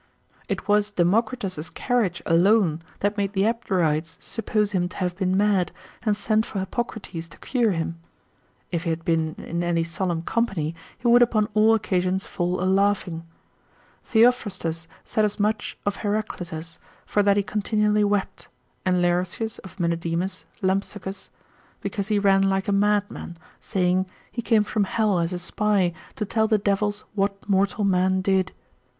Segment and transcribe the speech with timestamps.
[0.49, 0.65] 2, cap.
[0.65, 0.65] 4.
[0.65, 5.71] It was Democritus's carriage alone that made the Abderites suppose him to have been mad,
[6.01, 7.99] and send for Hippocrates to cure him:
[8.71, 12.65] if he had been in any solemn company, he would upon all occasions fall a
[12.65, 13.27] laughing.
[14.03, 18.47] Theophrastus saith as much of Heraclitus, for that he continually wept,
[18.83, 21.29] and Laertius of Menedemus Lampsacus,
[21.79, 26.25] because he ran like a madman, saying, he came from hell as a spy, to
[26.25, 28.51] tell the devils what mortal men did.